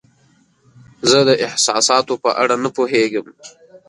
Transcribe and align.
زه 1.09 1.19
د 1.29 1.31
احساساتو 1.45 2.13
په 2.23 2.29
اړه 2.41 2.55
نه 2.63 2.69
پوهیږم. 2.75 3.25